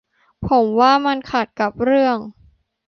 [0.47, 2.17] ผมว่ามันขัดกับเรื่อง